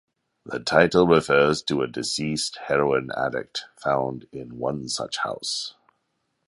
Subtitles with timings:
[0.47, 5.75] The title refers to a deceased heroin addict found in one such house.